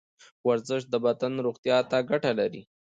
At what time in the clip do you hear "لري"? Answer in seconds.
2.39-2.61